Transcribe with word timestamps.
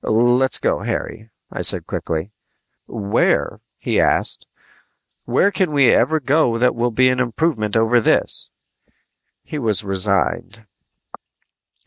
"Let's 0.03 0.57
go, 0.57 0.79
Harry," 0.79 1.29
I 1.51 1.61
said 1.61 1.85
quickly. 1.85 2.31
"Where?" 2.87 3.61
he 3.77 3.99
asked. 4.01 4.47
"Where 5.25 5.51
can 5.51 5.71
we 5.71 5.91
ever 5.93 6.19
go 6.19 6.57
that 6.57 6.73
will 6.73 6.89
be 6.89 7.07
an 7.09 7.19
improvement 7.19 7.77
over 7.77 8.01
this?" 8.01 8.49
He 9.43 9.59
was 9.59 9.83
resigned. 9.83 10.65